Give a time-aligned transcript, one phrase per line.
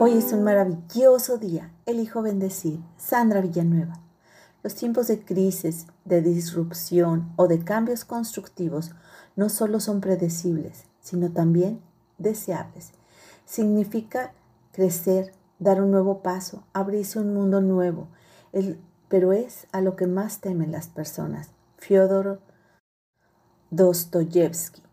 [0.00, 1.72] Hoy es un maravilloso día.
[1.84, 2.78] Elijo bendecir.
[2.96, 3.98] Sandra Villanueva.
[4.62, 8.92] Los tiempos de crisis, de disrupción o de cambios constructivos
[9.34, 11.80] no solo son predecibles, sino también
[12.16, 12.92] deseables.
[13.44, 14.32] Significa
[14.70, 18.06] crecer, dar un nuevo paso, abrirse un mundo nuevo,
[19.08, 21.50] pero es a lo que más temen las personas.
[21.76, 22.40] Fyodor
[23.70, 24.87] Dostoyevsky.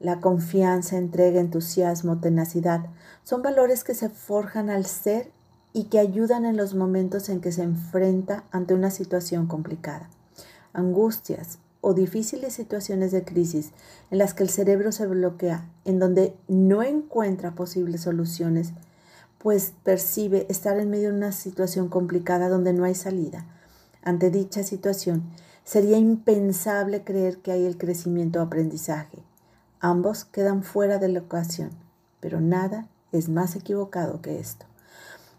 [0.00, 2.86] La confianza, entrega, entusiasmo, tenacidad
[3.24, 5.32] son valores que se forjan al ser
[5.72, 10.08] y que ayudan en los momentos en que se enfrenta ante una situación complicada.
[10.72, 13.72] Angustias o difíciles situaciones de crisis
[14.10, 18.72] en las que el cerebro se bloquea, en donde no encuentra posibles soluciones,
[19.38, 23.46] pues percibe estar en medio de una situación complicada donde no hay salida.
[24.02, 25.24] Ante dicha situación,
[25.64, 29.18] sería impensable creer que hay el crecimiento o aprendizaje.
[29.80, 31.70] Ambos quedan fuera de la ocasión,
[32.18, 34.66] pero nada es más equivocado que esto.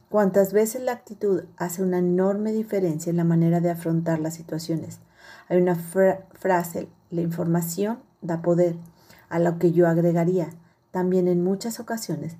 [0.09, 4.99] Cuántas veces la actitud hace una enorme diferencia en la manera de afrontar las situaciones.
[5.49, 8.77] Hay una frase, la información da poder,
[9.27, 10.52] a lo que yo agregaría,
[10.92, 12.38] también en muchas ocasiones,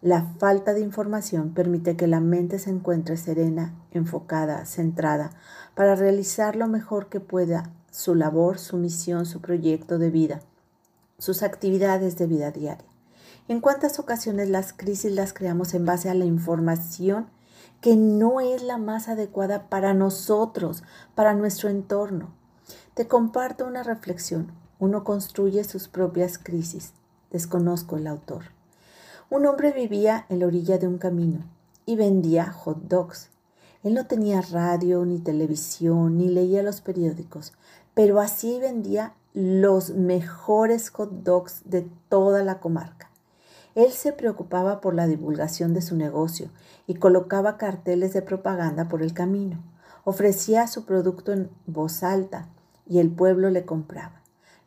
[0.00, 5.32] la falta de información permite que la mente se encuentre serena, enfocada, centrada,
[5.74, 10.40] para realizar lo mejor que pueda su labor, su misión, su proyecto de vida
[11.22, 12.88] sus actividades de vida diaria.
[13.46, 17.28] ¿En cuántas ocasiones las crisis las creamos en base a la información
[17.80, 20.82] que no es la más adecuada para nosotros,
[21.14, 22.34] para nuestro entorno?
[22.94, 24.50] Te comparto una reflexión.
[24.80, 26.92] Uno construye sus propias crisis.
[27.30, 28.46] Desconozco el autor.
[29.30, 31.44] Un hombre vivía en la orilla de un camino
[31.86, 33.31] y vendía hot dogs.
[33.82, 37.52] Él no tenía radio, ni televisión, ni leía los periódicos,
[37.94, 43.10] pero así vendía los mejores hot dogs de toda la comarca.
[43.74, 46.50] Él se preocupaba por la divulgación de su negocio
[46.86, 49.62] y colocaba carteles de propaganda por el camino.
[50.04, 52.48] Ofrecía su producto en voz alta
[52.86, 54.22] y el pueblo le compraba.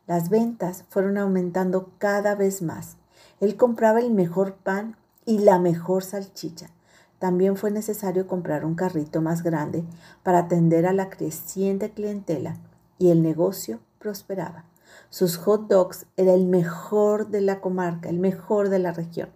[0.06, 2.96] Las ventas fueron aumentando cada vez más.
[3.40, 6.70] Él compraba el mejor pan y la mejor salchicha.
[7.18, 9.84] También fue necesario comprar un carrito más grande
[10.22, 12.56] para atender a la creciente clientela
[12.98, 14.64] y el negocio prosperaba.
[15.08, 19.30] Sus hot dogs era el mejor de la comarca, el mejor de la región.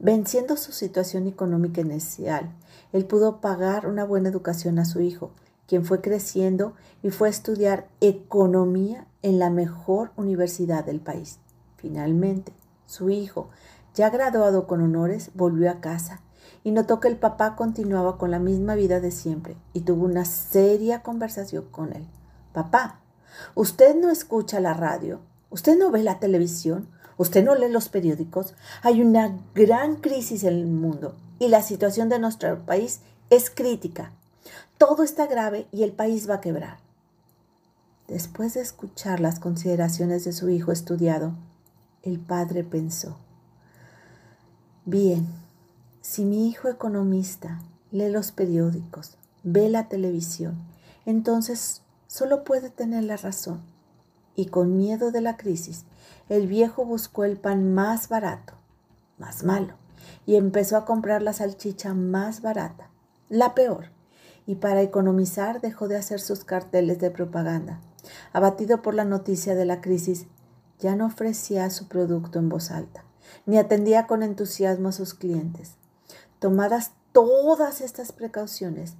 [0.00, 2.50] Venciendo su situación económica inicial,
[2.92, 5.30] él pudo pagar una buena educación a su hijo,
[5.66, 11.38] quien fue creciendo y fue a estudiar economía en la mejor universidad del país.
[11.76, 12.52] Finalmente,
[12.86, 13.50] su hijo,
[13.94, 16.20] ya graduado con honores, volvió a casa
[16.64, 20.24] y notó que el papá continuaba con la misma vida de siempre y tuvo una
[20.24, 22.06] seria conversación con él.
[22.52, 23.00] Papá,
[23.54, 25.20] usted no escucha la radio,
[25.50, 28.54] usted no ve la televisión, usted no lee los periódicos.
[28.82, 33.00] Hay una gran crisis en el mundo y la situación de nuestro país
[33.30, 34.12] es crítica.
[34.78, 36.78] Todo está grave y el país va a quebrar.
[38.06, 41.34] Después de escuchar las consideraciones de su hijo estudiado,
[42.02, 43.18] el padre pensó,
[44.86, 45.26] bien,
[46.00, 47.60] si mi hijo economista
[47.90, 50.56] lee los periódicos, ve la televisión,
[51.06, 53.62] entonces solo puede tener la razón.
[54.34, 55.84] Y con miedo de la crisis,
[56.28, 58.54] el viejo buscó el pan más barato,
[59.18, 59.74] más malo,
[60.26, 62.90] y empezó a comprar la salchicha más barata,
[63.28, 63.90] la peor.
[64.46, 67.80] Y para economizar dejó de hacer sus carteles de propaganda.
[68.32, 70.26] Abatido por la noticia de la crisis,
[70.78, 73.04] ya no ofrecía su producto en voz alta,
[73.46, 75.77] ni atendía con entusiasmo a sus clientes.
[76.38, 78.94] Tomadas todas estas precauciones,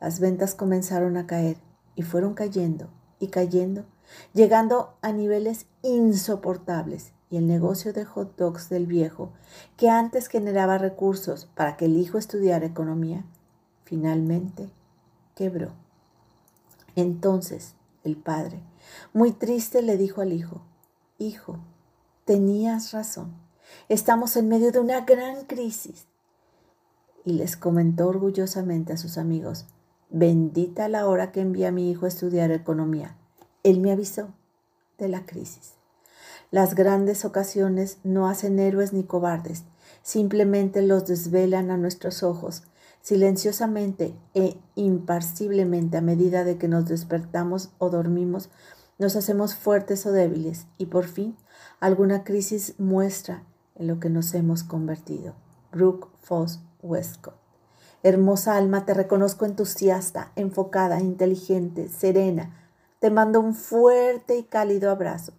[0.00, 1.58] las ventas comenzaron a caer
[1.94, 2.88] y fueron cayendo
[3.18, 3.84] y cayendo,
[4.32, 7.12] llegando a niveles insoportables.
[7.30, 9.32] Y el negocio de hot dogs del viejo,
[9.76, 13.26] que antes generaba recursos para que el hijo estudiara economía,
[13.84, 14.70] finalmente
[15.34, 15.72] quebró.
[16.96, 18.62] Entonces el padre,
[19.12, 20.62] muy triste, le dijo al hijo,
[21.18, 21.58] Hijo,
[22.24, 23.34] tenías razón,
[23.88, 26.06] estamos en medio de una gran crisis.
[27.28, 29.66] Y les comentó orgullosamente a sus amigos,
[30.08, 33.18] Bendita la hora que envía a mi hijo a estudiar economía.
[33.62, 34.30] Él me avisó
[34.96, 35.74] de la crisis.
[36.50, 39.64] Las grandes ocasiones no hacen héroes ni cobardes,
[40.00, 42.62] simplemente los desvelan a nuestros ojos,
[43.02, 48.48] silenciosamente e imparciblemente a medida de que nos despertamos o dormimos,
[48.98, 51.36] nos hacemos fuertes o débiles y por fin
[51.78, 53.44] alguna crisis muestra
[53.74, 55.34] en lo que nos hemos convertido.
[55.72, 57.36] Brooke Foss Westcott.
[58.02, 62.54] Hermosa alma, te reconozco entusiasta, enfocada, inteligente, serena.
[63.00, 65.32] Te mando un fuerte y cálido abrazo.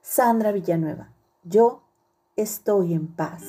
[0.00, 1.10] Sandra Villanueva,
[1.44, 1.82] yo
[2.36, 3.42] estoy en paz.